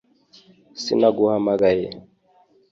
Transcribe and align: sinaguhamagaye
sinaguhamagaye 0.81 1.89